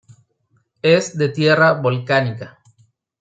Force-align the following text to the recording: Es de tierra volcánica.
Es 0.81 1.15
de 1.15 1.29
tierra 1.29 1.73
volcánica. 1.73 2.57